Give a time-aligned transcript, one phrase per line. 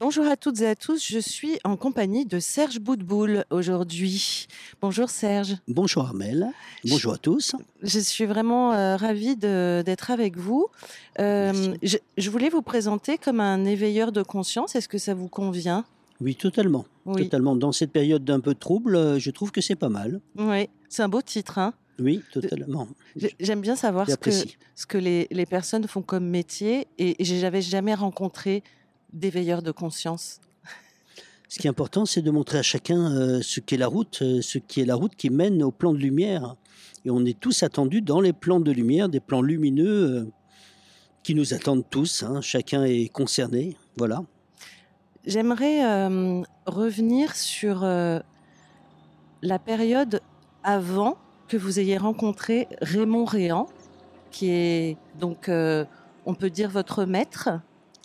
[0.00, 4.46] Bonjour à toutes et à tous, je suis en compagnie de Serge Boudboul aujourd'hui.
[4.80, 6.46] Bonjour Serge, Bonjour Armel,
[6.84, 7.56] bonjour à tous.
[7.82, 10.68] je suis vraiment euh, ravie d'être avec vous.
[11.18, 15.28] Euh, je, je voulais vous présenter comme un éveilleur de conscience, est-ce que ça vous
[15.28, 15.84] convient?
[16.20, 16.84] Oui, totalement.
[17.04, 17.56] Oui, Totalement.
[17.56, 20.20] Dans cette période d'un peu trouble, euh, je trouve que c'est pas mal.
[20.36, 20.68] oui.
[20.88, 21.58] c'est un beau titre.
[21.58, 21.72] hein.
[22.00, 22.86] Oui, totalement.
[23.16, 27.20] J'ai- J'aime bien savoir ce que, ce que les, les personnes font comme métier et,
[27.20, 28.62] et j'avais jamais rencontré
[29.12, 30.40] d'éveilleurs de conscience.
[31.48, 34.42] Ce qui est important, c'est de montrer à chacun euh, ce qu'est la route, euh,
[34.42, 36.56] ce qui est la route qui mène au plan de lumière.
[37.06, 40.26] Et on est tous attendus dans les plans de lumière, des plans lumineux euh,
[41.22, 42.22] qui nous attendent tous.
[42.22, 42.42] hein.
[42.42, 43.76] Chacun est concerné.
[43.96, 44.22] Voilà.
[45.24, 48.20] J'aimerais euh, revenir sur euh,
[49.42, 50.20] la période
[50.62, 51.16] avant
[51.48, 53.68] que vous ayez rencontré Raymond Réan,
[54.30, 55.86] qui est donc, euh,
[56.26, 57.48] on peut dire, votre maître,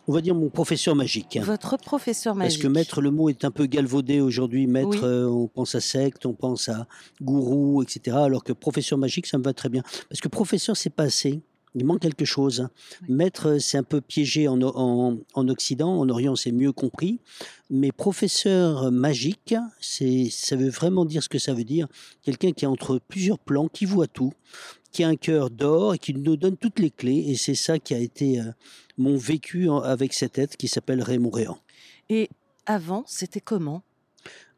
[0.07, 1.37] On va dire mon professeur magique.
[1.37, 1.43] hein.
[1.43, 2.61] votre professeur Parce magique.
[2.63, 4.67] que maître, le mot est un peu galvaudé aujourd'hui.
[4.67, 4.99] Maître, Oui.
[5.03, 6.87] euh, on pense à secte, on pense à
[7.21, 8.17] gourou, etc.
[8.19, 9.81] Alors que professeur magique, ça me va très bien.
[10.09, 11.41] Parce que professeur, c'est pas assez.
[11.75, 12.67] Il manque quelque chose.
[13.07, 15.99] Maître, c'est un peu piégé en, en, en Occident.
[15.99, 17.19] En Orient, c'est mieux compris.
[17.69, 21.87] Mais professeur magique, c'est, ça veut vraiment dire ce que ça veut dire.
[22.21, 24.33] Quelqu'un qui est entre plusieurs plans, qui voit tout,
[24.91, 27.25] qui a un cœur d'or et qui nous donne toutes les clés.
[27.27, 28.51] Et c'est ça qui a été euh,
[28.97, 31.57] mon vécu avec cet être qui s'appelle Raymond Réan.
[32.09, 32.29] Et
[32.65, 33.83] avant, c'était comment?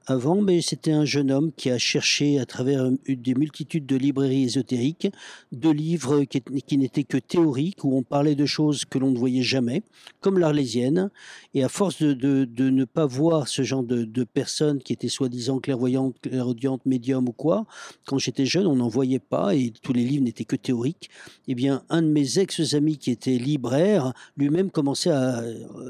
[0.08, 4.44] Avant, mais c'était un jeune homme qui a cherché à travers des multitudes de librairies
[4.44, 5.08] ésotériques,
[5.52, 9.10] de livres qui, étaient- qui n'étaient que théoriques, où on parlait de choses que l'on
[9.10, 9.82] ne voyait jamais,
[10.22, 11.10] comme l'Arlésienne.
[11.56, 15.58] Et à force de ne pas voir ce genre de, de personnes qui étaient soi-disant
[15.60, 17.66] clairvoyantes, clairaudientes, médiums ou quoi,
[18.06, 21.10] quand j'étais jeune, on n'en voyait pas et tous les livres n'étaient que théoriques.
[21.48, 25.42] Eh bien, un de mes ex-amis qui était libraire, lui-même commençait à,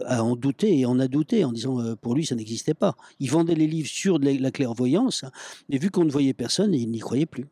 [0.05, 2.95] à en douter et en a douté en disant euh, pour lui ça n'existait pas.
[3.19, 5.25] Il vendait les livres sur de la, la clairvoyance,
[5.69, 7.45] mais vu qu'on ne voyait personne, il n'y croyait plus.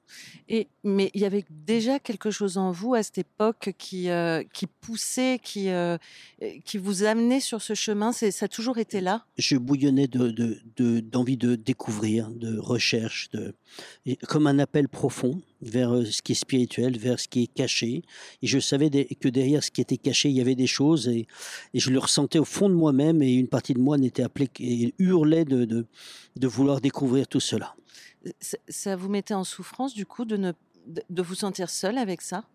[0.50, 4.44] Et, Mais il y avait déjà quelque chose en vous à cette époque qui, euh,
[4.53, 5.97] qui poussait, qui, euh,
[6.66, 8.12] qui vous amenait sur ce chemin?
[8.12, 9.25] C'est- Ça a toujours été là?
[9.38, 13.53] Je bouillonnais de, de- de- d'envie de découvrir, de recherche, de,
[14.28, 18.03] comme un appel profond vers euh, ce qui est spirituel, vers ce qui est caché.
[18.41, 21.28] Et je savais que derrière ce qui était caché, il y avait des choses et,
[21.74, 24.50] et je le ressentais au fond de moi-même et une partie de moi n'était appelée
[24.59, 25.85] et hurlait de, de,
[26.35, 27.75] de vouloir découvrir tout cela.
[28.40, 30.52] ça, ça vous mettait en souffrance du coup de, ne,
[30.88, 32.46] de, de vous sentir seul avec ça?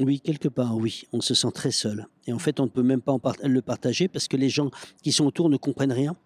[0.00, 1.04] Oui, quelque part, oui.
[1.12, 2.08] On se sent très seul.
[2.26, 4.48] Et en fait, on ne peut même pas en part- le partager parce que les
[4.48, 4.70] gens
[5.04, 6.16] qui sont autour ne comprennent rien.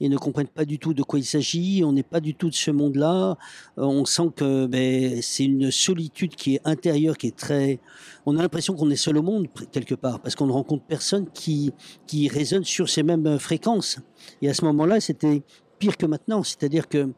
[0.00, 1.82] Ils ne comprennent pas du tout de quoi il s'agit.
[1.84, 3.36] On n'est pas du tout de ce monde-là.
[3.78, 7.80] Euh, on sent que ben, c'est une solitude qui est intérieure, qui est très.
[8.26, 11.26] On a l'impression qu'on est seul au monde quelque part parce qu'on ne rencontre personne
[11.32, 11.72] qui
[12.06, 13.98] qui résonne sur ces mêmes euh, fréquences.
[14.42, 15.42] Et à ce moment-là, c'était
[15.78, 16.42] pire que maintenant.
[16.42, 17.10] C'est-à-dire que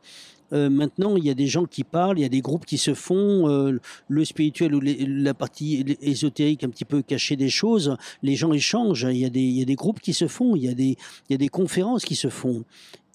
[0.53, 2.79] euh, maintenant, il y a des gens qui parlent, il y a des groupes qui
[2.79, 3.79] se font, euh,
[4.09, 8.53] le spirituel ou les- la partie ésotérique un petit peu cachée des choses, les gens
[8.53, 10.69] échangent, il y, a des, il y a des groupes qui se font, il y
[10.69, 10.97] a des,
[11.29, 12.65] il y a des conférences qui se font.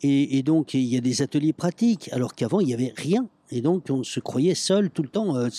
[0.02, 3.28] Et, et donc, il y a des ateliers pratiques, alors qu'avant, il n'y avait rien.
[3.52, 5.50] Et donc, on se croyait seul tout le temps, euh,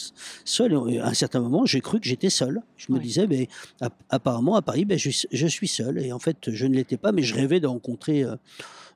[0.44, 0.76] seul.
[0.88, 2.60] Et à un certain moment, j'ai cru que j'étais seul.
[2.76, 3.04] Je me Oui.
[3.04, 3.48] disais, mais,
[3.80, 5.98] app- apparemment, à Paris, ben, je, je suis seul.
[6.04, 8.34] Et en fait, je ne l'étais pas, mais je rêvais de rencontrer euh,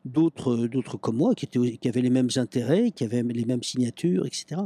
[0.04, 3.62] d'autres d'autres comme moi, qui, étaient, qui avaient les mêmes intérêts, qui avaient les mêmes
[3.62, 4.62] signatures, etc.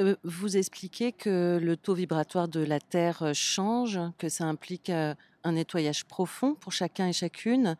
[0.00, 4.90] Euh, Vous expliquez que le taux vibratoire de la Terre euh, change, que ça implique
[4.90, 7.76] euh, un nettoyage profond pour chacun et chacune.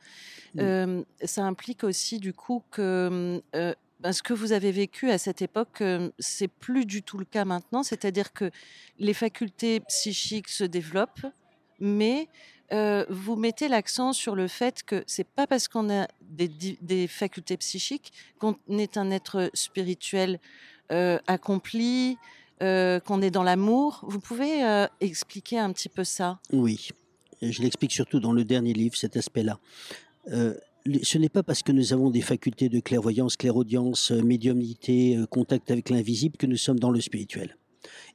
[0.58, 3.75] Euh, ça implique aussi du coup que euh,
[4.11, 7.44] ce que vous avez vécu à cette époque, euh, c'est plus du tout le cas
[7.44, 7.82] maintenant?
[7.82, 8.50] C'est-à-dire que
[8.99, 11.26] les facultés psychiques se développent,
[11.81, 12.29] mais
[12.72, 17.56] euh, vous mettez l'accent sur le fait que c'est pas parce qu'on a des, facultés
[17.56, 20.38] psychiques qu'on est un être spirituel
[20.93, 22.17] euh, accompli,
[22.62, 24.05] euh, qu'on est dans l'amour.
[24.06, 24.62] Vous pouvez
[25.00, 26.38] expliquer un petit peu ça?
[26.52, 26.90] Oui,
[27.43, 29.58] je l'explique surtout dans le dernier livre, cet aspect-là.
[30.26, 35.90] Ce n'est pas parce que nous avons des facultés de clairvoyance, clairaudience, médiumnité, contact avec
[35.90, 37.56] l'invisible que nous sommes dans le spirituel.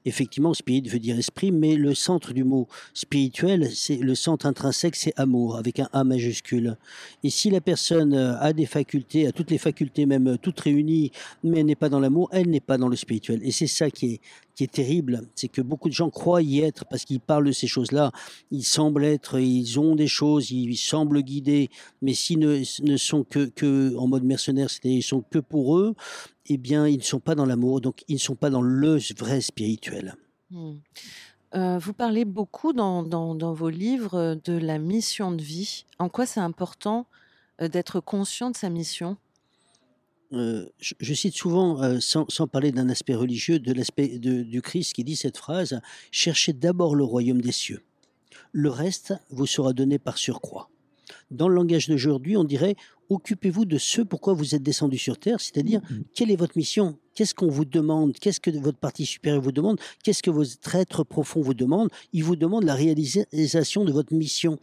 [0.05, 4.95] Effectivement, spirit veut dire esprit, mais le centre du mot spirituel, c'est le centre intrinsèque,
[4.95, 6.77] c'est amour, avec un A majuscule.
[7.23, 10.59] Et si la personne euh, a des facultés, a toutes les facultés, même euh, toutes
[10.59, 11.11] réunies,
[11.43, 13.39] mais n'est pas dans l'amour, elle n'est pas dans le spirituel.
[13.43, 14.21] Et c'est ça qui est,
[14.55, 17.51] qui est terrible, c'est que beaucoup de gens croient y être parce qu'ils parlent de
[17.51, 18.11] ces choses-là.
[18.51, 21.69] Ils semblent être, ils ont des choses, ils semblent guider,
[22.01, 25.77] mais s'ils ne, ne sont que, que en mode mercenaire, c'est-à-dire ils sont que pour
[25.77, 25.95] eux,
[26.47, 28.99] eh bien, ils ne sont pas dans l'amour, donc ils ne sont pas dans le
[29.17, 29.94] vrai spirituel.
[30.51, 30.73] Hmm.
[31.55, 35.85] Euh, vous parlez beaucoup dans, dans, vos livres de la mission de vie.
[35.99, 37.07] En quoi c'est important
[37.61, 39.17] euh, d'être conscient de sa mission?
[40.33, 45.03] Euh, je, cite souvent, sans, sans, parler d'un aspect religieux, de l'aspect du Christ qui
[45.03, 45.79] dit cette phrase
[46.11, 47.83] Cherchez d'abord le royaume des cieux.
[48.51, 50.69] Le reste vous sera donné par surcroît.
[51.31, 52.75] Dans le langage d'aujourd'hui, on dirait
[53.09, 56.03] occupez-vous de ce pourquoi vous êtes descendu sur Terre, c'est-à-dire mm-hmm.
[56.13, 56.97] quelle est votre mission?
[57.15, 58.11] Qu'est-ce qu'on vous demande?
[58.19, 59.79] Qu'est-ce que votre partie supérieure vous demande?
[60.03, 64.59] Qu'est-ce que votre être profond vous demande Il vous demande la réalisation de votre mission.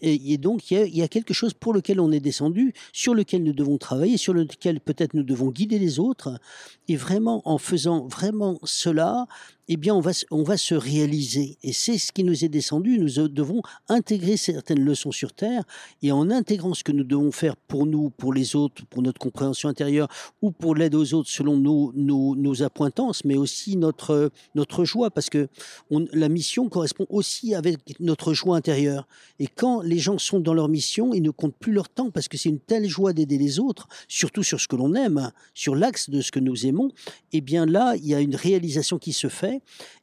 [0.00, 3.52] Et donc, il y, a, quelque chose pour lequel on est descendu, sur lequel nous
[3.52, 6.38] devons travailler, sur lequel peut-être nous devons guider les autres.
[6.86, 9.26] Et vraiment, en faisant vraiment cela,
[9.68, 11.58] eh bien, on va, on va se réaliser.
[11.64, 12.98] Et c'est ce qui nous est descendu.
[13.00, 15.64] Nous devons intégrer certaines leçons sur Terre.
[16.02, 19.18] Et en intégrant ce que nous devons faire pour nous, pour les autres, pour notre
[19.18, 20.08] compréhension intérieure
[20.42, 25.30] ou pour l'aide aux autres selon nos, nos, appointances, mais aussi notre, notre joie, parce
[25.30, 25.48] que
[25.90, 29.06] la mission correspond aussi avec notre joie intérieure.
[29.38, 32.28] Et quand les gens sont dans leur mission, ils ne comptent plus leur temps, parce
[32.28, 35.74] que c'est une telle joie d'aider les autres, surtout sur ce que l'on aime, sur
[35.74, 36.88] l'axe de ce que nous aimons,
[37.32, 39.60] et eh bien là, il y a une réalisation qui se fait,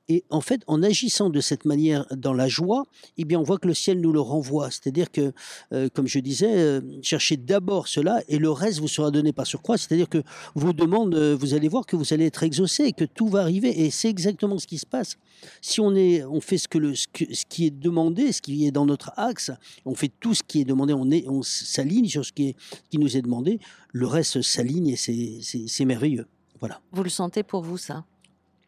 [0.10, 2.84] et en fait, en agissant de cette manière dans la joie,
[3.18, 4.70] eh bien, on voit que le ciel nous le renvoie.
[4.70, 5.32] C'est-à-dire que,
[5.72, 9.48] euh, comme je disais, euh, cherchez d'abord cela et le reste vous sera donné par
[9.48, 9.78] surcroît.
[9.78, 10.22] C'est-à-dire que
[10.56, 13.42] vous demande, euh, vous allez voir que vous allez être exaucé et que tout va
[13.42, 13.86] arriver.
[13.86, 15.18] Et c'est exactement ce qui se passe.
[15.62, 18.72] Si on, est, on fait ce, que le, ce, qui est demandé, ce qui est
[18.72, 19.52] dans notre axe,
[19.86, 22.56] on fait tout ce qui est demandé, on, est, on s'aligne sur ce qui, est,
[22.90, 23.60] qui nous est demandé,
[23.94, 26.28] le reste s'aligne et c'est merveilleux.
[26.60, 26.82] Voilà.
[26.92, 28.04] Vous le sentez pour vous, ça?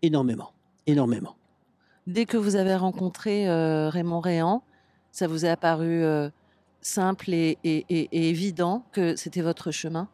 [0.01, 0.54] Énormément
[0.87, 1.35] énormément.
[2.07, 4.63] Dès que vous avez rencontré euh, Raymond Réan,
[5.11, 6.29] ça vous est apparu euh,
[6.81, 7.57] simple et,
[8.11, 10.07] évident que c'était votre chemin?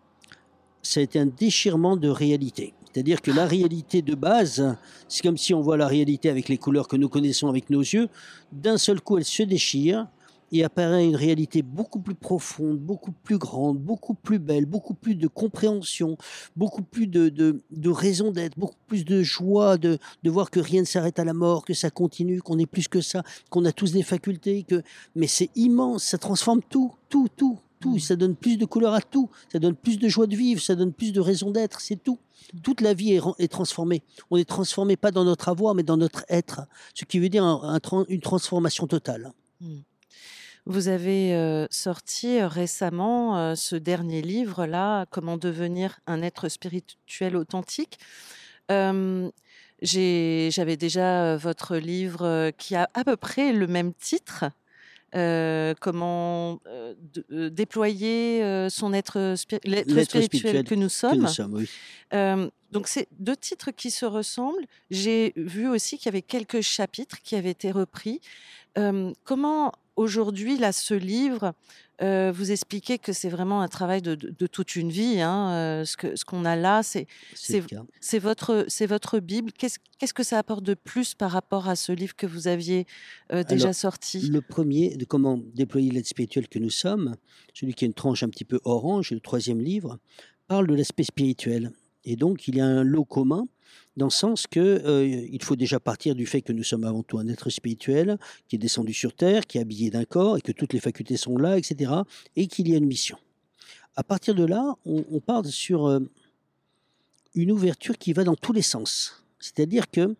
[0.83, 2.73] Ça a été un déchirement de réalité.
[2.91, 4.75] C'est-à-dire que la réalité de base,
[5.07, 7.81] c'est comme si on voit la réalité avec les couleurs que nous connaissons avec nos
[7.81, 8.09] yeux.
[8.51, 10.07] D'un seul coup, elle se déchire
[10.51, 15.15] et apparaît une réalité beaucoup plus profonde, beaucoup plus grande, beaucoup plus belle, beaucoup plus
[15.15, 16.17] de compréhension,
[16.55, 20.81] beaucoup plus de, de, raison d'être, beaucoup plus de joie de, de voir que rien
[20.81, 23.71] ne s'arrête à la mort, que ça continue, qu'on est plus que ça, qu'on a
[23.71, 24.83] tous des facultés, que
[25.15, 29.01] mais c'est immense, ça transforme tout, tout, tout, tout, ça donne plus de couleur à
[29.01, 32.01] tout, ça donne plus de joie de vivre, ça donne plus de raison d'être, c'est
[32.01, 32.19] tout.
[32.63, 34.03] Toute la vie est, est, transformée.
[34.29, 36.61] On est transformé pas dans notre avoir, mais dans notre être,
[36.93, 37.43] ce qui veut dire
[38.09, 39.31] une transformation totale.
[39.59, 39.79] Hmm.
[40.65, 47.97] Vous avez sorti récemment ce dernier livre-là, Comment devenir un être spirituel authentique.
[48.69, 49.31] J'avais
[50.77, 54.45] déjà votre livre qui a à peu près le même titre.
[55.79, 56.59] comment
[57.29, 61.27] déployer son être, spirituel, que nous sommes.
[62.71, 64.65] donc c'est deux titres qui se ressemblent.
[64.91, 68.21] J'ai vu aussi qu'il y avait quelques chapitres qui avaient été repris.
[69.23, 71.53] comment aujourd'hui, là, ce livre,
[72.01, 74.15] euh, vous expliquez que c'est vraiment un travail de,
[74.47, 75.21] toute une vie.
[75.21, 79.51] Hein, euh, ce qu'on ce qu'on a là, c'est c'est votre, votre Bible.
[79.51, 82.87] Qu'est-ce que ça apporte de plus par rapport à ce livre que vous aviez
[83.31, 84.21] euh, déjà sorti?
[84.29, 87.15] Le premier, de comment déployer l'aide spirituelle que nous sommes,
[87.53, 89.99] celui qui a une tranche un petit peu orange, le troisième livre,
[90.47, 91.71] parle de l'aspect spirituel.
[92.03, 93.47] Et donc, il y a un lot commun
[93.97, 97.03] dans le sens que euh, il faut déjà partir du fait que nous sommes avant
[97.03, 98.17] tout un être spirituel
[98.47, 101.17] qui est descendu sur terre, qui est habillé d'un corps et que toutes les facultés
[101.17, 101.91] sont là, etc.
[102.35, 103.17] Et qu'il y a une mission.
[103.95, 105.99] À partir de là, on, parle sur euh,
[107.35, 109.25] une ouverture qui va dans tous les sens.
[109.39, 110.15] C'est-à-dire que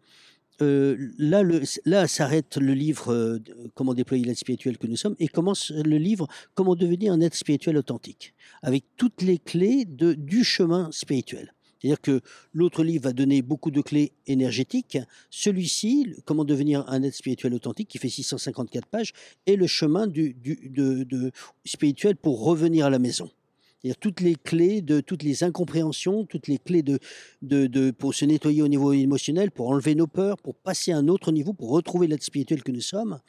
[0.61, 1.41] euh, là,
[1.85, 3.39] là s'arrête le livre
[3.73, 7.35] Comment déployer l'aide spirituelle que nous sommes et commence le livre Comment devenir un être
[7.35, 11.53] spirituel authentique, avec toutes les clés du chemin spirituel.
[11.81, 12.21] C'est-à-dire que
[12.53, 15.00] l'autre livre va donner beaucoup de clés énergétiques.
[15.29, 19.13] Celui-ci, Comment devenir un être spirituel authentique, qui fait 654 pages,
[19.47, 21.31] est le chemin du, de,
[21.65, 23.29] spirituel pour revenir à la maison.
[23.81, 28.61] C'est-à-dire toutes les clés de toutes les incompréhensions, toutes les clés de, pour se nettoyer
[28.61, 32.05] au niveau émotionnel, pour enlever nos peurs, pour passer à un autre niveau, pour retrouver
[32.05, 33.19] l'être spirituel que nous sommes,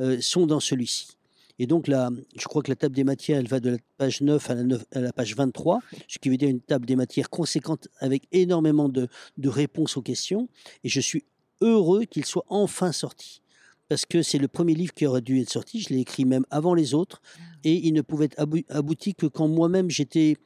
[0.00, 1.16] euh, sont dans celui-ci.
[1.58, 4.20] Et donc là, je crois que la table des matières, elle va de la page
[4.20, 7.30] 9 à la, à la page 23, ce qui veut dire une table des matières
[7.30, 10.48] conséquente avec énormément de, de réponses aux questions.
[10.84, 11.24] Et je suis
[11.60, 13.42] heureux qu'il soit enfin sorti.
[13.88, 15.80] Parce que c'est le premier livre qui aurait dû être sorti.
[15.80, 17.20] Je l'ai écrit même avant les autres.
[17.64, 20.36] Et il ne pouvait être abouti que quand moi-même j'étais,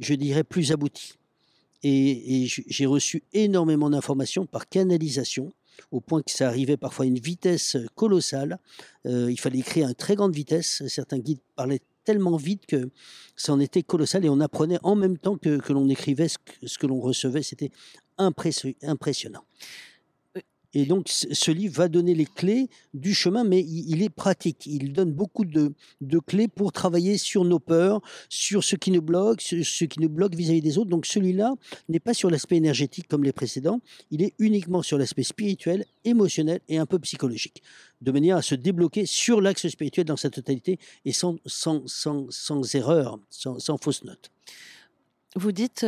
[0.00, 1.14] je dirais, plus abouti.
[1.82, 5.52] Et, j'ai reçu énormément d'informations par canalisation,
[5.90, 8.58] au point que ça arrivait parfois à une vitesse colossale.
[9.06, 10.82] Euh, il fallait écrire à très grande vitesse.
[10.88, 12.90] Certains guides parlaient tellement vite que
[13.36, 16.78] ça en était colossal et on apprenait en même temps que, l'on écrivait que, ce
[16.78, 17.42] que l'on recevait.
[17.42, 17.70] C'était
[18.18, 19.44] impressionnant.
[20.74, 24.66] Et donc, ce livre va donner les clés du chemin, mais il est pratique.
[24.66, 25.72] Il donne beaucoup de,
[26.26, 30.34] clés pour travailler sur nos peurs, sur ce qui nous bloque, ce qui nous bloque
[30.34, 30.90] vis-à-vis des autres.
[30.90, 31.54] Donc, celui-là
[31.88, 33.80] n'est pas sur l'aspect énergétique comme les précédents.
[34.10, 37.62] Il est uniquement sur l'aspect spirituel, émotionnel et un peu psychologique,
[38.00, 42.74] de manière à se débloquer sur l'axe spirituel dans sa totalité et sans, sans, sans,
[42.74, 44.30] erreur, sans, sans fausse note.
[45.36, 45.84] Vous dites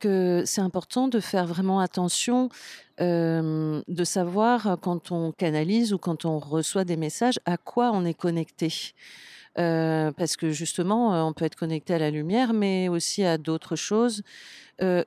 [0.00, 2.50] que c'est important de faire vraiment attention,
[2.98, 8.12] de savoir quand on canalise ou quand on reçoit des messages à quoi on est
[8.14, 8.92] connecté.
[9.54, 14.22] parce que justement, on peut être connecté à la lumière, mais aussi à d'autres choses.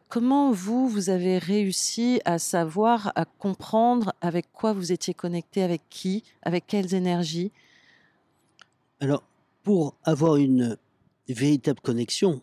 [0.10, 5.84] comment vous, vous avez réussi à savoir, à comprendre avec quoi vous étiez connecté, avec
[5.92, 7.51] qui, avec quelles énergies?
[9.00, 9.22] Alors,
[9.62, 10.75] pour avoir une
[11.27, 12.42] véritable connexion,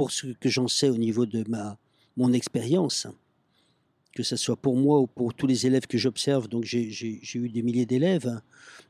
[0.00, 1.76] pour ce que j'en sais au niveau de ma,
[2.16, 3.06] mon expérience,
[4.14, 6.88] que ce soit pour moi ou pour tous les élèves que j'observe, donc j'ai
[7.34, 8.40] eu des milliers d'élèves,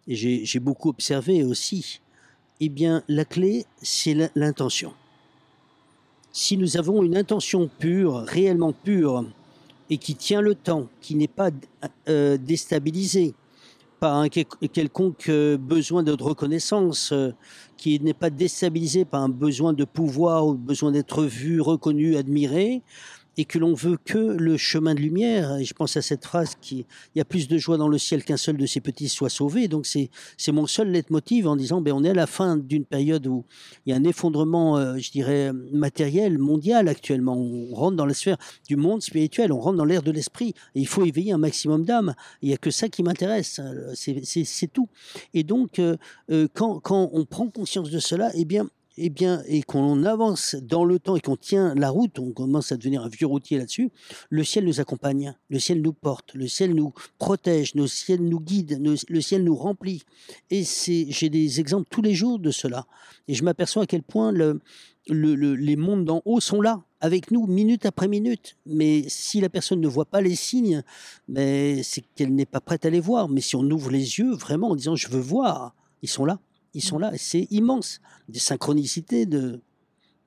[0.07, 2.01] et j'ai beaucoup observé aussi,
[2.61, 4.93] eh bien la clé, c'est l'intention.
[6.31, 9.25] Si nous avons une intention pure, réellement pure,
[9.91, 11.51] et qui tient le temps, qui n'est pas
[12.09, 13.35] euh, déstabilisée,
[14.01, 17.33] par un quelconque euh, besoin de reconnaissance, euh,
[17.77, 22.83] qui n'est pas déstabilisé par un besoin de pouvoir ou besoin d'être vu, reconnu, admiré,
[23.37, 26.57] et que l'on veut que le chemin de lumière, et je pense à cette phrase
[26.61, 29.09] qui, il y a plus de joie dans le ciel qu'un seul de ses petits
[29.09, 29.69] soit sauvé.
[29.69, 32.85] Donc c'est, c'est mon seul leitmotiv en disant, ben on est à la fin d'une
[32.85, 33.45] période où
[33.87, 37.37] il y a un effondrement, euh, je dirais, matériel, mondial actuellement.
[37.37, 38.37] On rentre dans la sphère
[38.69, 41.85] du monde spirituel, on rentre dans l'ère de l'esprit, et il faut éveiller un maximum
[41.85, 42.15] d'âmes.
[42.43, 43.61] Il n'y a que ça qui m'intéresse,
[43.95, 44.89] c'est, tout.
[45.35, 45.97] Et donc, euh,
[46.31, 48.69] euh, quand, quand on prend conscience de cela, eh bien,
[49.03, 52.71] eh bien, et qu'on avance dans le temps et qu'on tient la route, on commence
[52.71, 53.91] à devenir un vieux routier là-dessus,
[54.29, 58.41] le ciel nous accompagne, le ciel nous porte, le ciel nous protège, le ciel nous
[58.41, 58.79] guide,
[59.09, 60.03] le ciel nous remplit.
[60.51, 62.87] Et j'ai des exemples tous les jours de cela.
[63.27, 64.61] Et je m'aperçois à quel point le,
[65.07, 68.59] les mondes d'en haut sont là, avec nous, minute après minute.
[68.67, 70.83] Mais si la personne ne voit pas les signes,
[71.35, 73.31] c'est qu'elle n'est pas prête à les voir.
[73.31, 76.39] Mais si on ouvre les yeux vraiment en disant je veux voir, ils sont là.
[76.75, 78.01] Ils sont là, c'est immense.
[78.29, 79.61] Des synchronicités de,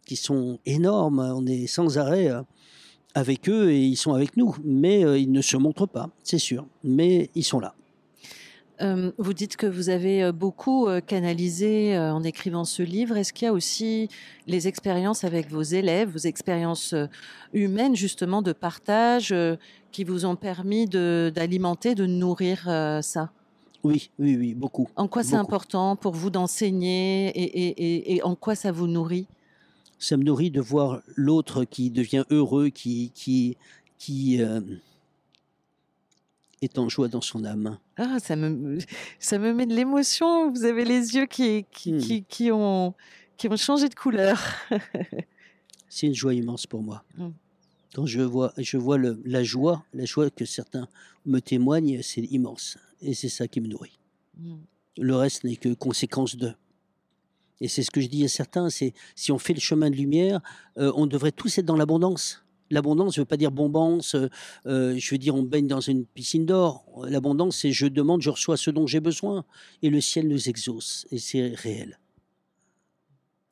[0.06, 1.20] qui sont énormes.
[1.20, 2.42] On est sans arrêt euh,
[3.16, 4.56] avec eux et ils sont avec nous.
[4.64, 6.66] Mais euh, ils ne se montrent pas, c'est sûr.
[6.84, 7.76] Mais ils sont là.
[8.82, 13.16] Euh, vous dites que vous avez beaucoup canalisé en écrivant ce livre.
[13.16, 14.10] Est-ce qu'il y a aussi
[14.48, 16.96] les expériences avec vos élèves, vos expériences
[17.54, 19.34] humaines justement de partage
[19.92, 22.64] qui vous ont permis d'alimenter, de, nourrir
[23.02, 23.32] ça?
[23.84, 24.88] Oui, oui, oui, beaucoup.
[24.96, 29.28] En quoi c'est important pour vous d'enseigner et, en quoi ça vous nourrit?
[30.00, 33.58] Ça me nourrit de voir l'autre qui devient heureux, qui, qui,
[33.98, 34.62] qui euh,
[36.62, 37.78] est en joie dans son âme.
[37.98, 38.80] Ah, ça me,
[39.20, 40.50] ça me met de l'émotion.
[40.52, 42.24] Vous avez les yeux qui, qui, hmm.
[42.28, 42.94] qui, ont,
[43.38, 44.42] qui ont changé de couleur.
[45.90, 47.04] c'est une joie immense pour moi.
[47.18, 47.32] Hmm.
[47.94, 50.88] Quand je vois, je vois le, la joie, la joie que certains
[51.26, 52.78] me témoignent, c'est immense.
[53.02, 54.00] Et c'est ça qui me nourrit.
[54.38, 54.56] Mmh.
[54.98, 56.54] Le reste n'est que conséquence de.
[57.62, 59.96] Et c'est ce que je dis à certains, c'est si on fait le chemin de
[59.96, 60.42] lumière,
[60.78, 62.44] euh, on devrait tous être dans l'abondance.
[62.72, 64.30] L'abondance ne veut pas dire bombance, euh,
[64.66, 66.86] euh, je veux dire on baigne dans une piscine d'or.
[67.08, 69.46] L'abondance, c'est je demande, je reçois ce dont j'ai besoin.
[69.84, 71.06] Et le ciel nous exauce.
[71.12, 72.00] Et c'est réel.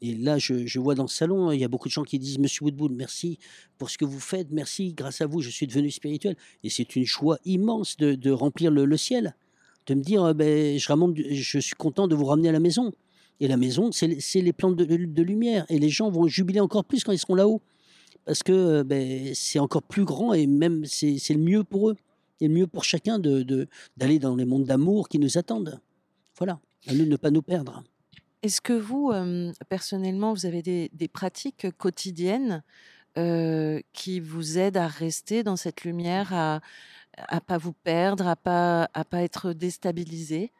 [0.01, 2.39] Et là, je, vois dans le salon, il y a beaucoup de gens qui disent
[2.39, 3.37] Monsieur Woodbull, merci
[3.77, 6.35] pour ce que vous faites, merci, grâce à vous, je suis devenu spirituel.
[6.63, 9.35] Et c'est une joie immense de, remplir le, ciel,
[9.85, 12.91] de me dire ben, je, je suis content de vous ramener à la maison.
[13.41, 15.65] Et la maison, c'est les plantes de, lumière.
[15.69, 17.59] Et les gens vont jubiler encore plus quand ils seront là-haut.
[18.23, 21.95] Parce que ben, c'est encore plus grand et même c'est le mieux pour eux.
[22.39, 25.79] Et le mieux pour chacun d'aller dans les mondes d'amour qui nous attendent.
[26.37, 27.83] Voilà, à nous de ne pas nous perdre.
[28.43, 29.11] Est-ce que vous,
[29.69, 32.63] personnellement, vous avez des, pratiques quotidiennes
[33.93, 36.61] qui vous aident à rester dans cette lumière, à
[37.33, 40.51] ne pas vous perdre, à pas à pas être déstabilisé?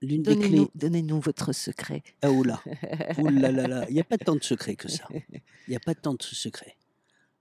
[0.00, 2.02] Donnez-nous donnez votre secret.
[2.22, 2.62] Ah oula,
[3.18, 5.08] oula là là, il n'y a pas tant de secrets que ça.
[5.10, 6.76] Il n'y a pas tant de secrets.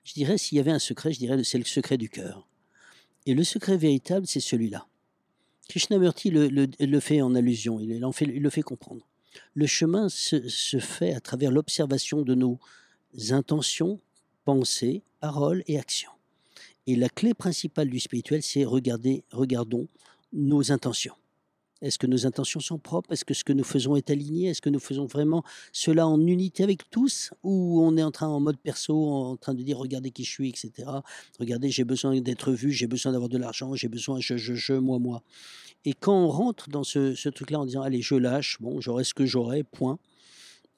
[0.04, 2.48] Je dirais, s'il y avait un secret, je dirais c'est le secret du cœur.
[3.26, 4.88] Et le secret véritable, c'est celui-là.
[5.70, 9.06] Krishnamurti le, le, le, fait en allusion, il, en fait, il le fait comprendre.
[9.54, 12.60] Le chemin se, fait à travers l'observation de nos
[13.30, 14.00] intentions,
[14.46, 16.12] pensées, paroles et actions.
[16.86, 19.88] Et la clé principale du spirituel, c'est regarder, regardons
[20.32, 21.16] nos intentions.
[21.82, 23.12] Est-ce que nos intentions sont propres?
[23.12, 24.50] Est-ce que ce que nous faisons est aligné?
[24.50, 27.32] Est-ce que nous faisons vraiment cela en unité avec tous?
[27.44, 30.32] Ou on est en train, en mode perso, en train de dire regardez qui je
[30.32, 30.90] suis, etc.
[31.40, 34.74] Regardez, j'ai besoin d'être vu, j'ai besoin d'avoir de l'argent, j'ai besoin, je, je, je,
[34.74, 35.22] moi, moi.
[35.86, 39.04] Et quand on rentre dans ce, ce truc-là en disant allez, je lâche, bon, j'aurai
[39.04, 40.00] ce que j'aurai, point.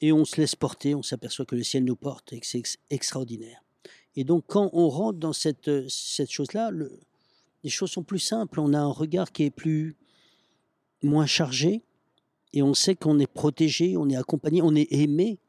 [0.01, 2.63] Et on se laisse porter, on s'aperçoit que le ciel nous porte et que c'est
[2.89, 3.63] extraordinaire.
[4.15, 6.99] Et donc, quand on rentre dans cette, cette chose-là, le,
[7.63, 8.59] les choses sont plus simples.
[8.59, 9.95] On a un regard qui est plus
[11.01, 11.83] moins chargé
[12.53, 15.39] et on sait qu'on est protégé, on est accompagné, on est aimé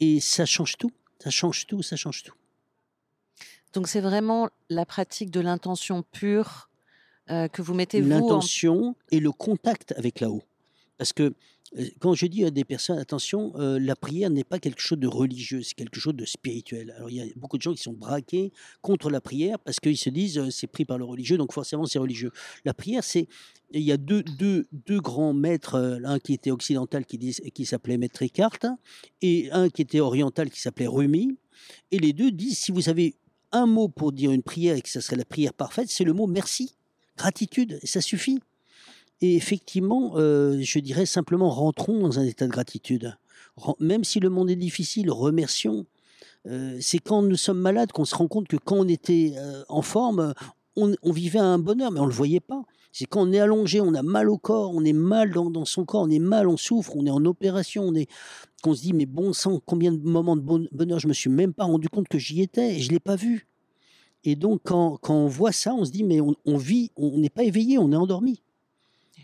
[0.00, 0.92] et ça change tout.
[1.22, 2.34] Ça change tout, ça change tout.
[3.72, 6.67] Donc c'est vraiment la pratique de l'intention pure
[7.30, 8.96] euh, que vous mettez vous L'intention en...
[9.10, 10.42] et le contact avec là-haut.
[10.96, 11.34] Parce que
[12.00, 15.06] quand je dis à des personnes, attention, euh, la prière n'est pas quelque chose de
[15.06, 16.94] religieux, c'est quelque chose de spirituel.
[16.96, 19.98] Alors il y a beaucoup de gens qui sont braqués contre la prière parce qu'ils
[19.98, 22.30] se disent euh, c'est pris par le religieux, donc forcément c'est religieux.
[22.64, 23.28] La prière, c'est
[23.70, 27.66] il y a deux, deux, deux grands maîtres, euh, un qui était occidental qui, qui
[27.66, 28.60] s'appelait Maître Eckhart
[29.20, 31.36] et un qui était oriental qui s'appelait Rumi.
[31.90, 33.16] Et les deux disent si vous avez
[33.52, 36.12] un mot pour dire une prière et que ça serait la prière parfaite, c'est le
[36.14, 36.76] mot merci,
[37.18, 38.40] gratitude, ça suffit.
[39.20, 43.16] Et effectivement, euh, je dirais simplement rentrons dans un état de gratitude.
[43.80, 45.86] Même si le monde est difficile, remercions.
[46.46, 49.64] Euh, c'est quand nous sommes malades qu'on se rend compte que quand on était euh,
[49.68, 50.32] en forme,
[50.76, 52.62] on, vivait un bonheur, mais on ne le voyait pas.
[52.92, 55.84] C'est quand on est allongé, on a mal au corps, on est mal dans, son
[55.84, 57.92] corps, on est mal, on souffre, on est en opération, on
[58.62, 61.52] qu'on se dit mais bon sang, combien de moments de bonheur je me suis même
[61.52, 63.47] pas rendu compte que j'y étais et je l'ai pas vu.
[64.30, 67.44] Et donc quand, on voit ça, on se dit mais on, vit, on n'est pas
[67.44, 68.42] éveillé, on est endormi.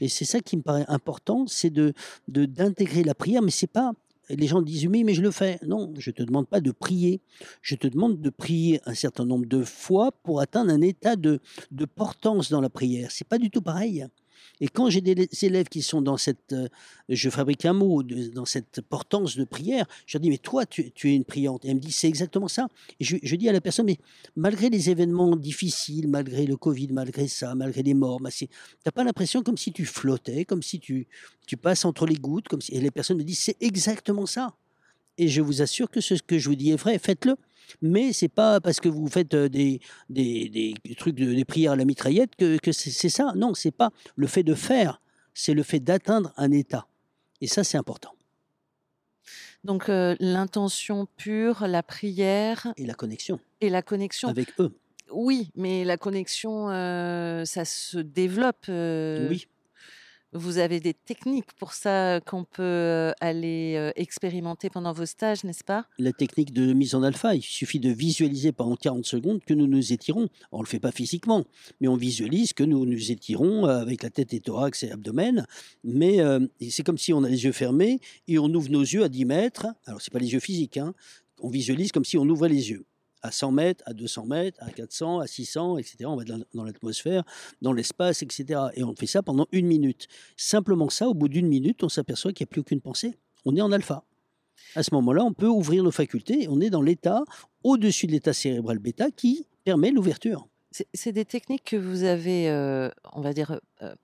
[0.00, 1.92] Et c'est ça qui me paraît important, c'est de
[2.26, 3.92] d'intégrer la prière, mais c'est pas
[4.30, 5.58] les gens disent oui, mais je le fais.
[5.66, 7.20] Non, je te demande pas de prier.
[7.60, 11.40] Je te demande de prier un certain nombre de fois pour atteindre un état de,
[11.70, 13.10] de portance dans la prière.
[13.10, 14.06] C'est pas du tout pareil.
[14.60, 16.68] Et quand j'ai des élèves qui sont dans cette, euh,
[17.08, 20.90] je fabrique un mot, dans cette portance de prière, je leur dis, mais toi, tu,
[20.92, 21.64] tu es une priante.
[21.64, 22.68] Et elle me dit, c'est exactement ça.
[23.00, 23.98] Et je, dis à la personne, mais
[24.36, 28.48] malgré les événements difficiles, malgré le Covid, malgré ça, malgré les morts, tu
[28.86, 31.06] n'as pas l'impression comme si tu flottais, comme si tu,
[31.46, 32.72] tu passes entre les gouttes, comme si...
[32.74, 34.54] et les personnes me disent, c'est exactement ça.
[35.18, 37.36] Et je vous assure que ce que je vous dis est vrai, faites-le
[37.82, 41.76] mais c'est pas parce que vous faites des, des, des trucs, de, des prières à
[41.76, 43.32] la mitraillette que, que c'est ça.
[43.36, 45.00] Non, c'est pas le fait de faire,
[45.32, 46.86] c'est le fait d'atteindre un état.
[47.40, 48.12] Et ça, c'est important.
[49.64, 52.72] Donc euh, l'intention pure, la prière.
[52.76, 53.40] Et la connexion.
[53.60, 54.28] Et la connexion.
[54.28, 54.76] Avec eux.
[55.10, 58.66] Oui, mais la connexion, euh, ça se développe.
[58.68, 59.46] Euh, oui.
[60.36, 65.86] Vous avez des techniques pour ça qu'on peut aller expérimenter pendant vos stages, n'est-ce pas?
[65.96, 69.68] La technique de mise en alpha, il suffit de visualiser pendant 40 secondes que nous
[69.68, 70.28] nous étirons.
[70.50, 71.44] On ne le fait pas physiquement,
[71.80, 75.46] mais on visualise que nous nous étirons avec la tête et thorax et abdomen.
[75.84, 79.04] Mais euh, c'est comme si on a les yeux fermés et on ouvre nos yeux
[79.04, 79.66] à 10 mètres.
[79.86, 80.94] Alors, ce n'est pas les yeux physiques, hein.
[81.40, 82.84] on visualise comme si on ouvrait les yeux
[83.24, 85.96] à 100 mètres, à 200 mètres, à 400, à 600, etc.
[86.04, 87.24] On va dans, l'atmosphère,
[87.62, 88.60] dans l'espace, etc.
[88.74, 90.08] Et on fait ça pendant une minute.
[90.36, 93.16] Simplement ça, au bout d'une minute, on s'aperçoit qu'il n'y a plus aucune pensée.
[93.46, 94.04] On est en alpha.
[94.76, 97.22] À ce moment-là, on peut ouvrir nos facultés on est dans l'état
[97.62, 100.46] au-dessus de l'état cérébral bêta qui permet l'ouverture.
[100.92, 103.94] C'est des techniques que vous avez, euh, on va dire, euh,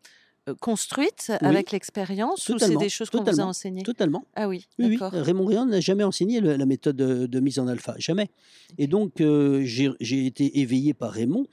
[0.60, 1.36] construites oui.
[1.40, 3.82] avec l'expérience ou c'est des choses qu'on vous a enseignées?
[3.82, 4.24] Totalement.
[4.34, 5.08] Ah oui, oui, oui.
[5.12, 8.30] Raymond Rian n'a jamais enseigné la méthode de, de, mise en alpha, jamais.
[8.78, 11.46] Et donc, euh, j'ai été éveillé par Raymond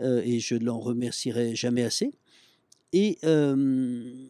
[0.00, 2.12] euh, et je ne l'en remercierai jamais assez.
[2.92, 4.28] Et euh,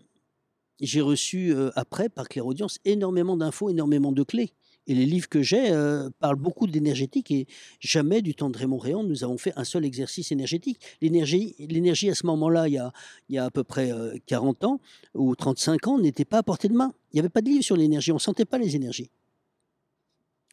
[0.81, 4.53] j'ai reçu après, par clairaudience, énormément d'infos, énormément de clés.
[4.87, 7.47] Et les livres que j'ai euh, parlent beaucoup d'énergétique et
[7.81, 10.81] jamais du temps de Raymond Réan nous avons fait un seul exercice énergétique.
[11.01, 12.83] L'énergie, l'énergie à ce moment-là, il,
[13.29, 14.81] il, y a à peu près euh, 40 ans
[15.15, 16.93] ou 35 ans, n'était pas à portée de main.
[17.13, 19.11] Il n'y avait pas de livre sur l'énergie, on ne sentait pas les énergies.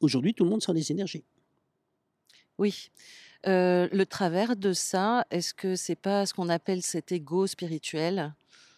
[0.01, 1.23] Aujourd'hui, tout le monde sent les énergies.
[2.57, 2.89] Oui.
[3.47, 8.33] Euh, le travers de ça, est-ce que c'est pas ce qu'on appelle cet ego spirituel?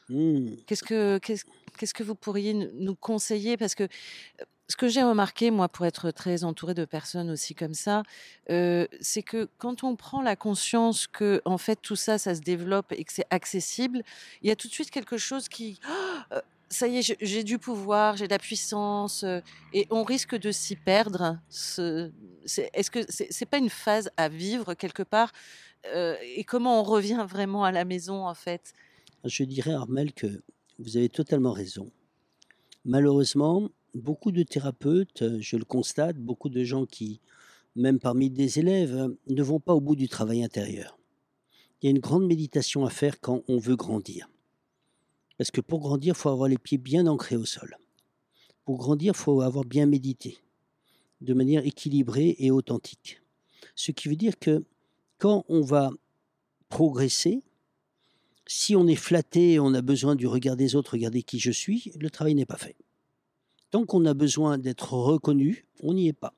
[0.10, 0.56] Mmh.
[0.66, 1.46] Qu'est-ce que qu'est-ce,
[1.78, 3.58] qu'est-ce que vous pourriez nous conseiller?
[3.58, 3.88] Parce que
[4.70, 8.04] ce que j'ai remarqué, moi, pour être très entourée de personnes aussi comme ça,
[8.50, 12.42] euh, c'est que quand on prend la conscience que, en fait, tout ça, ça se
[12.42, 14.04] développe et que c'est accessible,
[14.42, 15.80] il y a tout de suite quelque chose qui,
[16.74, 19.40] ça y est, j'ai du pouvoir, j'ai de la puissance, euh,
[19.74, 21.40] et on risque de s'y perdre.
[21.50, 25.32] Est-ce que c'est pas une phase à vivre quelque part
[25.94, 28.74] euh, Et comment on revient vraiment à la maison en fait?
[29.24, 30.28] Je dirais Armel que
[30.80, 31.92] vous avez totalement raison.
[32.84, 37.20] Malheureusement, beaucoup de thérapeutes, je le constate, beaucoup de gens qui,
[37.76, 40.98] même parmi des élèves, ne vont pas au bout du travail intérieur.
[41.82, 44.30] Il y a une grande méditation à faire quand on veut grandir.
[45.38, 47.76] Parce que pour grandir, il faut avoir les pieds bien ancrés au sol.
[48.66, 50.38] Pour grandir, il faut avoir bien médité,
[51.22, 53.22] de manière équilibrée et authentique.
[53.76, 54.64] Ce qui veut dire que
[55.18, 55.92] quand on va
[56.70, 57.44] progresser,
[58.46, 61.92] si on est flatté, on a besoin du regard des autres, regarder qui je suis,
[62.00, 62.76] le travail n'est pas fait.
[63.74, 66.36] Tant qu'on a besoin d'être reconnu, on n'y est pas.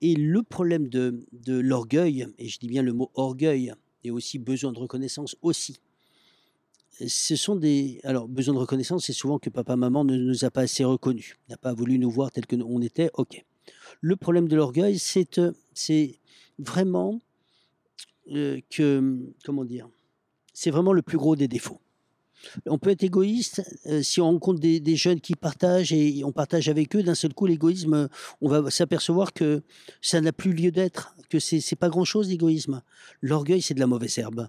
[0.00, 4.72] Et le problème de, l'orgueil, et je dis bien le mot orgueil, et aussi besoin
[4.72, 5.80] de reconnaissance aussi,
[7.06, 8.00] ce sont des.
[8.04, 11.36] Alors, besoin de reconnaissance, c'est souvent que papa, maman ne nous a pas assez reconnus,
[11.50, 13.10] n'a pas voulu nous voir tel que on était.
[13.12, 13.44] Ok.
[14.00, 16.20] Le problème de l'orgueil, c'est euh, c'est
[16.58, 17.20] vraiment
[18.32, 19.18] euh, que.
[19.44, 19.90] Comment dire
[20.54, 21.82] C'est vraiment le plus gros des défauts.
[22.66, 26.68] On peut être égoïste euh, si on rencontre des, jeunes qui partagent et on partage
[26.68, 27.02] avec eux.
[27.02, 28.08] D'un seul coup, l'égoïsme,
[28.40, 29.62] on va s'apercevoir que
[30.00, 32.82] ça n'a plus lieu d'être, que c'est pas grand chose l'égoïsme.
[33.22, 34.48] L'orgueil, c'est de la mauvaise herbe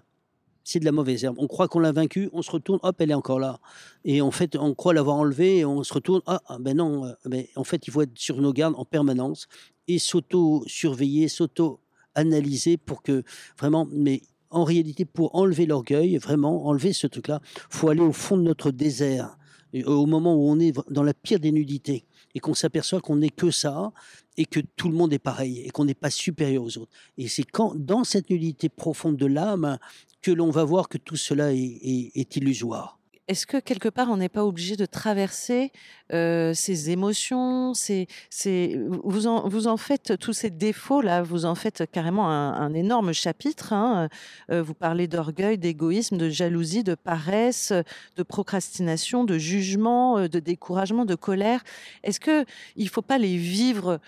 [0.66, 1.36] c'est de la mauvaise herbe.
[1.38, 3.60] On croit qu'on l'a vaincu, on se retourne, hop, elle est encore là.
[4.04, 7.06] Et en fait, on croit l'avoir enlevée, et on se retourne, ah, ah ben non,
[7.06, 9.46] euh, ben, en fait, il faut être sur nos gardes en permanence
[9.86, 13.22] et s'auto-surveiller, s'auto-analyser pour que
[13.56, 14.22] vraiment, mais
[14.56, 17.40] en réalité, pour enlever l'orgueil, vraiment enlever ce truc-là,
[17.70, 19.36] faut aller au fond de notre désert,
[19.84, 23.30] au moment où on est dans la pire des nudités et qu'on s'aperçoit qu'on n'est
[23.30, 23.92] que ça
[24.36, 26.92] et que tout le monde est pareil et qu'on n'est pas supérieur aux autres.
[27.18, 29.78] Et c'est quand, dans cette nudité profonde de l'âme,
[30.22, 32.98] que l'on va voir que tout cela est, illusoire.
[33.28, 35.72] Est-ce que quelque part on n'est pas obligé de traverser
[36.12, 42.72] euh, ces émotions, vous, en, faites tous ces défauts là, vous en faites carrément un,
[42.72, 43.72] énorme chapitre.
[43.72, 44.08] Hein.
[44.52, 47.72] Euh, vous parlez d'orgueil, d'égoïsme, de jalousie, de paresse,
[48.16, 51.64] de procrastination, de jugement, euh, de découragement, de colère.
[52.04, 52.44] Est-ce que
[52.76, 53.98] il faut pas les vivre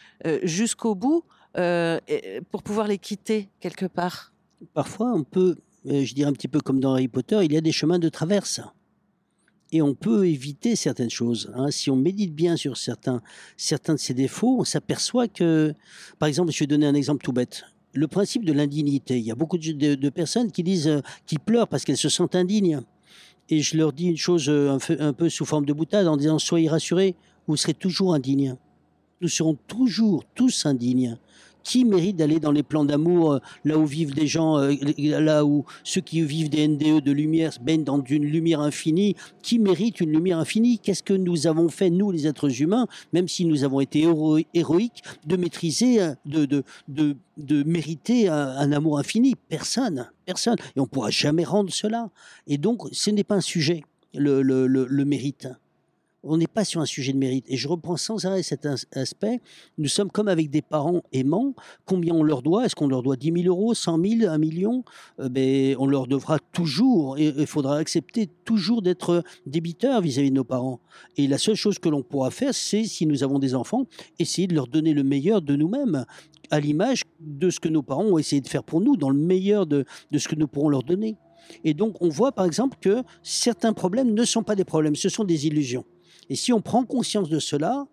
[0.44, 4.32] jusqu'au bout pour pouvoir les quitter quelque part?
[4.74, 7.60] Parfois, on peut je dirais un petit peu comme dans Harry Potter, il y a
[7.60, 8.60] des chemins de traverse.
[9.70, 11.52] Et on peut éviter certaines choses.
[11.54, 11.70] Hein.
[11.70, 13.20] Si on médite bien sur certains,
[13.56, 15.74] certains de ces défauts, on s'aperçoit que,
[16.18, 17.64] par exemple, je vais donner un exemple tout bête.
[17.92, 19.18] Le principe de l'indignité.
[19.18, 22.34] Il y a beaucoup de, personnes qui disent, euh, qui pleurent parce qu'elles se sentent
[22.34, 22.80] indignes.
[23.50, 26.16] Et je leur dis une chose euh, un, un peu sous forme de boutade en
[26.16, 27.14] disant soyez rassurés,
[27.46, 28.56] vous serez toujours indignes.
[29.20, 31.18] Nous serons toujours tous indignes
[31.68, 35.44] qui mérite d'aller dans les plans d'amour, euh, là où vivent des gens, euh, là
[35.44, 39.58] où ceux qui vivent des NDE de lumière se baignent dans une lumière infinie, qui
[39.58, 40.78] mérite une lumière infinie?
[40.78, 44.06] Qu'est-ce que nous avons fait, nous les êtres humains, même si nous avons été
[44.54, 49.34] héroïques, de maîtriser, euh, de, de, de, mériter un, amour infini?
[49.50, 50.56] Personne, personne.
[50.74, 52.08] Et on ne pourra jamais rendre cela.
[52.46, 55.48] Et donc, ce n'est pas un sujet, le mérite
[56.22, 57.44] on n'est pas sur un sujet de mérite.
[57.48, 59.40] Et je reprends sans arrêt cet aspect.
[59.78, 61.54] Nous sommes comme avec des parents aimants.
[61.86, 62.66] Combien on leur doit?
[62.66, 64.84] Est-ce qu'on leur doit 10 000 euros, 100 000, 1 million?
[65.20, 70.36] Euh, ben, On leur devra toujours, et il faudra accepter toujours d'être débiteur vis-à-vis de
[70.36, 70.80] nos parents.
[71.16, 73.86] Et la seule chose que l'on pourra faire, c'est, si nous avons des enfants,
[74.18, 76.04] essayer de leur donner le meilleur de nous-mêmes,
[76.50, 79.18] à l'image de ce que nos parents ont essayé de faire pour nous, dans le
[79.18, 81.16] meilleur de, de ce que nous pourrons leur donner.
[81.64, 85.08] Et donc, on voit par exemple que certains problèmes ne sont pas des problèmes, ce
[85.08, 85.84] sont des illusions.
[86.30, 87.86] Et si on prend conscience de cela,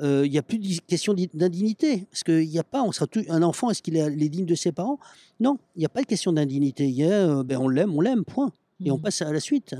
[0.00, 2.06] euh, il n'y a plus de question d'indignité.
[2.10, 4.72] Parce qu'il n'y a pas, on sera un enfant, est-ce qu'il est, digne de ses
[4.72, 4.98] parents?
[5.40, 6.86] Non, il n'y a pas de question d'indignité.
[6.88, 8.52] Il y a, euh, ben on l'aime, on l'aime, point.
[8.84, 9.02] Et on mmh.
[9.02, 9.74] passe à la suite.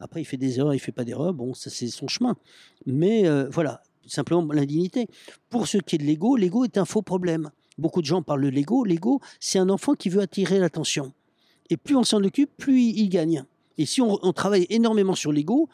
[0.00, 2.36] Après, il fait des erreurs, il fait pas d'erreurs, bon, ça c'est son chemin.
[2.86, 5.08] Mais euh, voilà, simplement l'indignité.
[5.50, 7.50] Pour ce qui est de l'ego, l'ego est un faux problème.
[7.78, 8.84] Beaucoup de gens parlent de l'ego.
[8.84, 11.12] L'ego, c'est un enfant qui veut attirer l'attention.
[11.70, 13.44] Et plus on s'en occupe, plus il, gagne.
[13.78, 15.68] Et si on, on travaille énormément sur l'ego,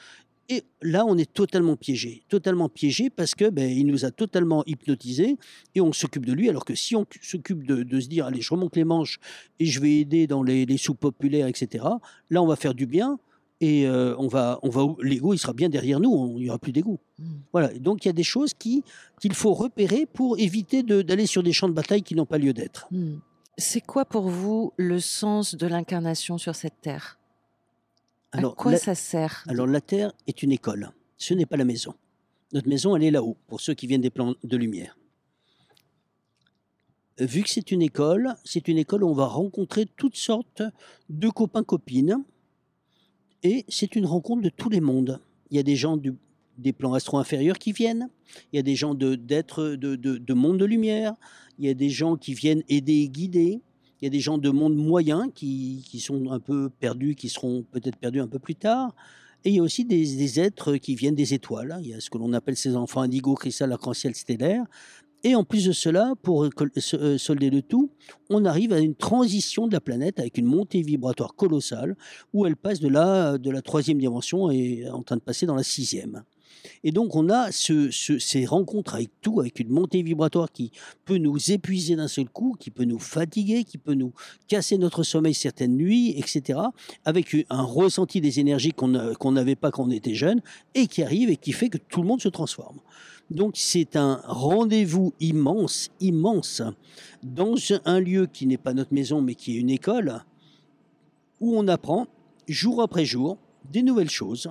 [0.52, 4.64] et là, on est totalement piégé, totalement piégé parce que ben, il nous a totalement
[4.66, 5.36] hypnotisé
[5.76, 6.48] et on s'occupe de lui.
[6.48, 9.20] Alors que si on s'occupe de, se dire, allez, je remonte les manches
[9.60, 11.84] et je vais aider dans les, les sous populaires, etc.
[12.30, 13.20] Là, on va faire du bien
[13.60, 16.34] et euh, on va, on va, l'ego, il sera bien derrière nous.
[16.38, 16.98] Il n'y aura plus d'ego.
[17.20, 17.24] Mmh.
[17.52, 17.68] Voilà.
[17.78, 18.82] Donc il y a des choses qui
[19.20, 22.52] qu'il faut repérer pour éviter d'aller sur des champs de bataille qui n'ont pas lieu
[22.52, 22.88] d'être.
[22.90, 23.18] Mmh.
[23.56, 27.19] C'est quoi pour vous le sens de l'incarnation sur cette terre?
[28.32, 31.64] Alors, à quoi ça sert Alors la Terre est une école, ce n'est pas la
[31.64, 31.94] maison.
[32.52, 34.96] Notre maison, elle est là-haut, pour ceux qui viennent des plans de lumière.
[37.18, 40.62] Vu que c'est une école, c'est une école où on va rencontrer toutes sortes
[41.08, 42.24] de copains-copines,
[43.42, 45.20] et c'est une rencontre de tous les mondes.
[45.50, 45.98] Il y a des gens
[46.58, 48.08] des plans astro-inférieurs qui viennent.
[48.52, 51.14] Il y a des gens d'êtres de, de, de, monde de lumière.
[51.58, 53.60] Il y a des gens qui viennent aider et guider.
[54.00, 57.28] Il y a des gens de monde moyen qui, qui sont un peu perdus, qui
[57.28, 58.94] seront peut-être perdus un peu plus tard.
[59.44, 61.78] Et il y a aussi des, êtres qui viennent des étoiles.
[61.82, 64.64] Il y a ce que l'on appelle ces enfants indigo, cristal, arc-en-ciel stellaire.
[65.22, 67.90] Et en plus de cela, pour euh, solder le tout,
[68.30, 71.94] on arrive à une transition de la planète avec une montée vibratoire colossale
[72.32, 75.44] où elle passe de la, de la troisième dimension et est en train de passer
[75.44, 76.22] dans la sixième.
[76.84, 80.72] Et donc on a ce, ces rencontres avec tout, avec une montée vibratoire qui
[81.04, 84.12] peut nous épuiser d'un seul coup, qui peut nous fatiguer, qui peut nous
[84.48, 86.60] casser notre sommeil certaines nuits, etc.
[87.04, 90.40] Avec un ressenti des énergies qu'on n'avait pas quand on était jeune
[90.74, 92.80] et qui arrive et qui fait que tout le monde se transforme.
[93.30, 96.62] Donc c'est un rendez-vous immense, immense,
[97.22, 100.24] dans un lieu qui n'est pas notre maison mais qui est une école,
[101.40, 102.08] où on apprend
[102.48, 103.38] jour après jour
[103.70, 104.50] des nouvelles choses,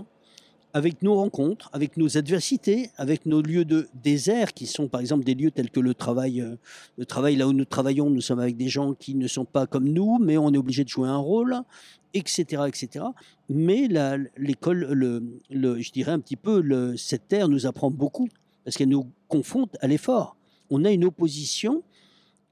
[0.73, 5.23] avec nos rencontres, avec nos adversités, avec nos lieux de désert, qui sont par exemple
[5.23, 6.55] des lieux tels que le travail, euh,
[6.97, 9.65] le travail là où nous travaillons, nous sommes avec des gens qui ne sont pas
[9.65, 11.55] comme nous, mais on est obligé de jouer un rôle,
[12.13, 13.05] etc., etc.
[13.49, 13.87] Mais
[14.37, 18.29] l'école, le, je dirais un petit peu, cette terre nous apprend beaucoup
[18.63, 20.35] parce qu'elle nous confronte à l'effort.
[20.69, 21.83] On a une opposition.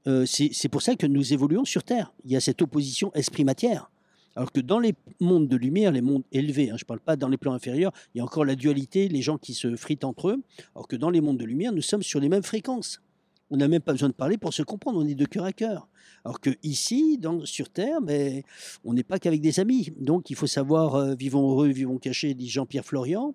[0.06, 2.12] Euh, c'est pour ça que nous évoluons sur Terre.
[2.24, 3.90] Il y a cette opposition esprit-matière.
[4.38, 7.16] Alors que dans les mondes de lumière, les mondes élevés, hein, je ne parle pas
[7.16, 10.04] dans les plans inférieurs, il y a encore la dualité, les gens qui se fritent
[10.04, 10.40] entre eux.
[10.76, 13.02] Alors que dans les mondes de lumière, nous sommes sur les mêmes fréquences.
[13.50, 15.52] On n'a même pas besoin de parler pour se comprendre, on est de cœur à
[15.52, 15.88] cœur.
[16.24, 18.44] Alors que ici, sur Terre, mais
[18.84, 19.92] on n'est pas qu'avec des amis.
[19.98, 23.34] Donc il faut savoir, euh, vivons heureux, vivons cachés, dit Jean-Pierre Florian.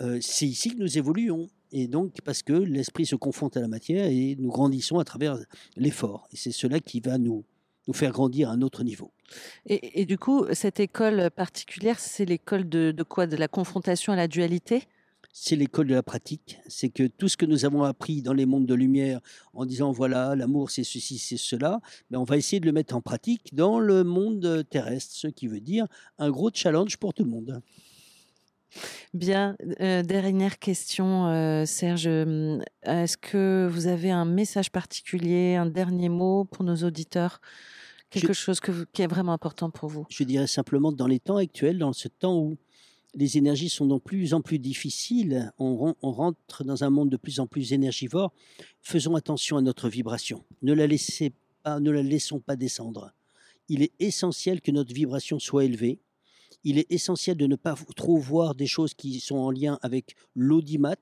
[0.00, 1.48] Euh, c'est ici que nous évoluons.
[1.72, 5.36] Et donc, parce que l'esprit se confronte à la matière et nous grandissons à travers
[5.76, 6.26] l'effort.
[6.32, 7.44] Et c'est cela qui va nous,
[7.88, 9.10] nous faire grandir à un autre niveau.
[9.66, 13.26] Et, du coup, cette école particulière, c'est l'école de, quoi?
[13.26, 14.84] De la confrontation à la dualité?
[15.32, 16.58] C'est l'école de la pratique.
[16.68, 19.20] C'est que tout ce que nous avons appris dans les mondes de lumière
[19.52, 22.72] en disant voilà, l'amour c'est ceci, c'est cela, mais ben, on va essayer de le
[22.72, 25.86] mettre en pratique dans le monde terrestre, ce qui veut dire
[26.18, 27.62] un gros challenge pour tout le monde.
[29.14, 32.06] Bien, euh, dernière question, euh, Serge.
[32.06, 37.40] Est-ce que vous avez un message particulier, un dernier mot pour nos auditeurs?
[38.10, 38.60] Quelque chose
[38.92, 40.06] qui est vraiment important pour vous?
[40.08, 42.56] Je dirais simplement dans les temps actuels, dans ce temps où
[43.14, 47.40] les énergies sont de plus en plus difficiles, on, rentre dans un monde de plus
[47.40, 48.32] en plus énergivore,
[48.80, 50.44] faisons attention à notre vibration.
[50.62, 53.12] Ne la, laissez pas, ne la laissons pas descendre.
[53.68, 56.00] Il est essentiel que notre vibration soit élevée
[56.64, 60.16] il est essentiel de ne pas trop voir des choses qui sont en lien avec
[60.34, 60.96] l'audimat.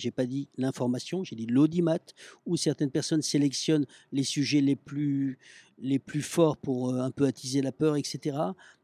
[0.00, 1.98] J'ai pas dit l'information, j'ai dit l'audimat,
[2.46, 5.38] où certaines personnes sélectionnent les sujets les plus,
[5.78, 8.36] les plus forts pour euh, un peu attiser la peur, etc.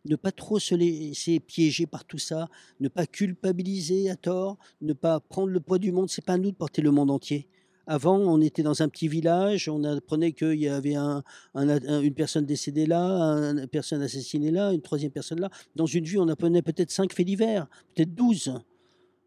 [0.04, 2.48] Ne pas trop se laisser piéger par tout ça,
[2.80, 6.08] ne pas culpabiliser à tort, ne pas prendre le poids du monde.
[6.10, 7.48] C'est pas à nous de porter le monde entier.
[7.88, 11.22] Avant, on était dans un petit village, on apprenait qu'il y avait un,
[11.54, 13.06] une personne décédée là,
[13.52, 15.50] une personne assassinée là, une troisième personne là.
[15.76, 18.52] Dans une vie, on apprenait peut-être cinq faits divers, peut-être douze.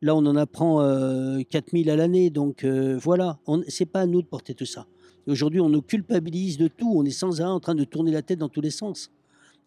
[0.02, 2.30] Là, on en apprend euh, 4000 à l'année.
[2.30, 4.86] Donc euh, voilà, c'est pas à nous de porter tout ça.
[5.28, 6.92] Aujourd'hui, on nous culpabilise de tout.
[6.96, 9.12] On est sans arrêt en train de tourner la tête dans tous les sens.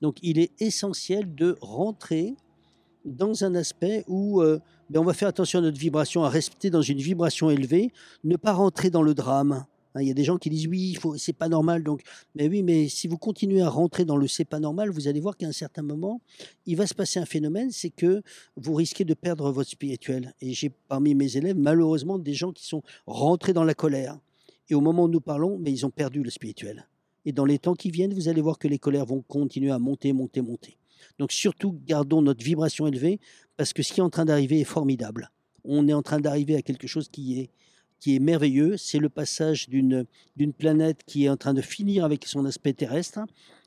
[0.01, 2.35] Donc il est essentiel de rentrer
[3.05, 4.59] dans un aspect où euh,
[4.91, 7.93] ben, on va faire attention à notre vibration, à rester dans une vibration élevée,
[8.25, 9.65] ne pas rentrer dans le drame.
[9.95, 11.83] Hein, il y a des gens qui disent oui, c'est pas normal.
[11.83, 12.03] Donc,
[12.35, 15.21] mais oui, mais si vous continuez à rentrer dans le c'est pas normal, vous allez
[15.21, 16.21] voir qu'à un certain moment,
[16.67, 18.23] il va se passer un phénomène, c'est que
[18.57, 20.35] vous risquez de perdre votre spirituel.
[20.41, 24.19] Et j'ai parmi mes élèves malheureusement des gens qui sont rentrés dans la colère.
[24.69, 26.87] Et au moment où nous parlons, mais ils ont perdu le spirituel.
[27.25, 29.79] Et dans les temps qui viennent, vous allez voir que les colères vont continuer à
[29.79, 30.79] monter, monter, monter.
[31.19, 33.21] Donc surtout, gardons notre vibration élevée
[33.57, 35.31] parce que ce qui est en train d'arriver est formidable.
[35.65, 37.51] On est en train d'arriver à quelque chose qui est,
[38.03, 38.77] qui est merveilleux.
[38.77, 40.07] C'est le passage d'une
[40.59, 43.21] planète qui est en train de finir avec son aspect terrestre.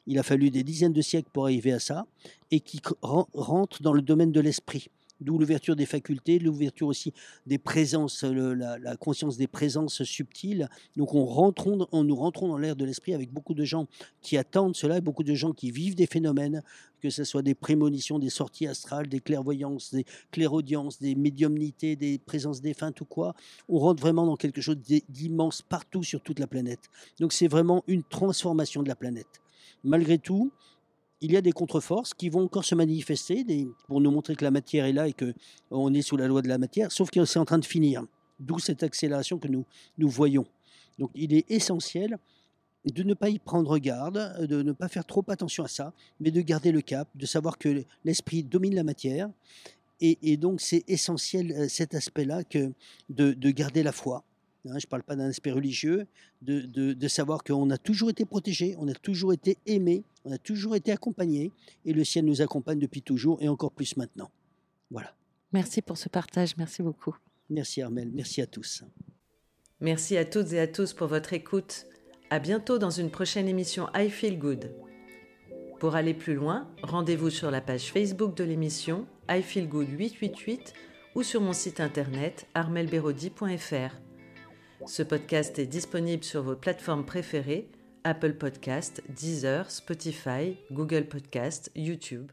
[0.08, 2.06] Il a fallu des dizaines de siècles pour arriver à ça
[2.52, 4.90] et qui rentre dans le domaine de l'esprit.
[5.22, 7.14] D'où l'ouverture des facultés, l'ouverture aussi
[7.46, 10.68] des présences, la, conscience des présences subtiles.
[10.98, 13.88] Donc on, rentrons, on nous rentrons dans l'ère de l'esprit avec beaucoup de gens
[14.22, 16.62] qui attendent cela, beaucoup de gens qui vivent des phénomènes,
[17.02, 22.18] que ce soit des prémonitions, des sorties astrales, des clairvoyances, des clairaudiences, des médiumnités, des
[22.18, 23.36] présences défuntes ou quoi.
[23.70, 26.90] On rentre vraiment dans quelque chose d'immense partout sur toute la planète.
[27.22, 29.42] Donc c'est vraiment une transformation de la planète.
[29.84, 30.52] Malgré tout,
[31.26, 33.46] il y a des contre-forces qui vont encore se manifester
[33.88, 36.48] pour nous montrer que la matière est là et qu'on est sous la loi de
[36.48, 38.04] la matière, sauf que c'est en train de finir.
[38.40, 39.66] D'où cette accélération que nous,
[39.98, 40.46] nous voyons.
[41.00, 42.18] Donc il est essentiel
[42.86, 46.32] de ne pas y prendre garde, de ne pas faire trop attention à ça, mais
[46.32, 49.30] de garder le cap, de savoir que l'esprit domine la matière
[50.02, 52.74] Et, donc, c'est essentiel euh, cet aspect-là que
[53.10, 54.24] de, garder la foi.
[54.68, 56.08] Hein, je ne parle pas d'un aspect religieux,
[56.42, 60.38] de, de savoir qu'on a toujours été protégé, on a toujours été aimé, on a
[60.38, 61.52] toujours été accompagné,
[61.86, 64.32] et le ciel nous accompagne depuis toujours, et encore plus maintenant.
[64.90, 65.14] Voilà.
[65.52, 67.16] Merci pour ce partage, merci beaucoup.
[67.50, 68.84] Merci Armel, merci à tous.
[69.80, 71.86] Merci à toutes et à tous pour votre écoute.
[72.30, 74.72] À bientôt dans une prochaine émission I Feel Good.
[75.80, 80.74] Pour aller plus loin, rendez-vous sur la page Facebook de l'émission I Feel Good 888
[81.14, 84.05] ou sur mon site internet armelberodi.fr.
[84.88, 87.68] Ce podcast est disponible sur vos plateformes préférées
[88.04, 92.32] Apple Podcast, Deezer, Spotify, Google Podcast, YouTube.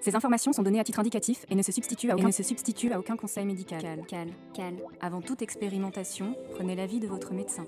[0.00, 2.42] Ces informations sont données à titre indicatif et ne se substituent à aucun, ne se
[2.42, 3.80] substituent à aucun conseil médical.
[3.80, 4.74] Cal, cal, cal.
[5.00, 7.66] Avant toute expérimentation, prenez l'avis de votre médecin.